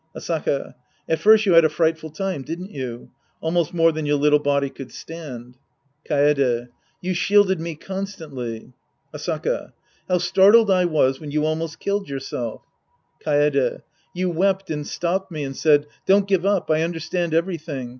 [0.17, 0.73] Asaka.
[1.07, 3.11] At first you had a frightful time, didn't you?
[3.39, 5.57] Almost more than your little body could stand.
[6.09, 6.69] Kaede.
[7.01, 8.73] You shielded me constantly.
[9.13, 9.73] Asaka.
[10.09, 12.63] How startled I was when you almost killed yourself.
[13.23, 13.83] Kaede.
[14.15, 16.71] You wept and stopped me and said," Don't give up.
[16.71, 17.89] I understand everything.